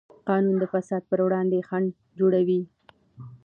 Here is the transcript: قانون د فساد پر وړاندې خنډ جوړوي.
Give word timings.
قانون 0.27 0.55
د 0.59 0.63
فساد 0.73 1.01
پر 1.09 1.19
وړاندې 1.23 1.65
خنډ 1.67 1.89
جوړوي. 2.19 2.61